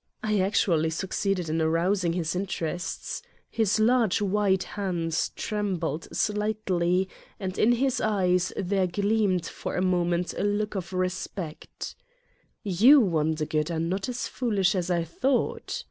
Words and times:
"I 0.24 0.40
actually 0.40 0.90
succeeded 0.90 1.48
in 1.48 1.62
arousing 1.62 2.12
his 2.14 2.34
interest: 2.34 3.24
his 3.48 3.78
large 3.78 4.20
white 4.20 4.64
hands 4.64 5.28
trembled 5.36 6.08
slightly 6.12 7.08
and 7.38 7.56
in 7.56 7.70
his 7.78 8.00
eyes 8.00 8.52
there 8.56 8.88
gleamed 8.88 9.46
for 9.46 9.76
a 9.76 9.80
moment 9.80 10.34
a 10.34 10.42
look 10.42 10.74
of 10.74 10.92
re 10.92 11.08
spect: 11.08 11.94
"You, 12.64 13.00
Wondergood, 13.00 13.70
are 13.70 13.78
not 13.78 14.08
as 14.08 14.26
foolish 14.26 14.74
as 14.74 14.90
I 14.90 15.04
thought!" 15.04 15.84